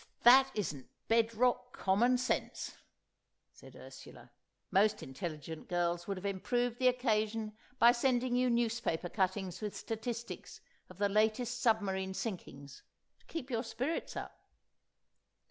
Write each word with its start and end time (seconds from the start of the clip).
"If 0.17 0.23
that 0.23 0.51
isn't 0.55 0.87
bed 1.07 1.35
rock 1.35 1.73
common 1.77 2.17
sense," 2.17 2.75
said 3.53 3.75
Ursula. 3.75 4.31
"Most 4.71 5.03
intelligent 5.03 5.69
girls 5.69 6.07
would 6.07 6.17
have 6.17 6.25
improved 6.25 6.79
the 6.79 6.87
occasion 6.87 7.55
by 7.77 7.91
sending 7.91 8.35
you 8.35 8.49
newspaper 8.49 9.09
cuttings 9.09 9.61
with 9.61 9.77
statistics 9.77 10.59
of 10.89 10.97
the 10.97 11.07
latest 11.07 11.61
submarine 11.61 12.15
sinkings, 12.15 12.81
to 13.19 13.27
keep 13.27 13.51
your 13.51 13.61
spirits 13.63 14.15
up." 14.17 14.39